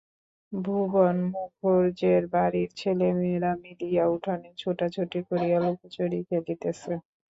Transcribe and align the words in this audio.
ভুবন 0.53 1.15
মুখুজ্যের 1.31 2.23
বাড়ির 2.33 2.69
ছেলেমেয়েরা 2.75 3.51
মিলিয়া 3.63 4.03
উঠানে 4.15 4.49
ছুটাছুটি 4.57 5.19
করিয়া 5.29 5.57
লুকোচুরি 5.65 6.19
খেলিতেছে। 6.29 6.93